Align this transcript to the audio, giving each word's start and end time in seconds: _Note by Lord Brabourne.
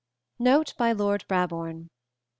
_Note 0.39 0.75
by 0.77 0.91
Lord 0.93 1.25
Brabourne. 1.27 1.91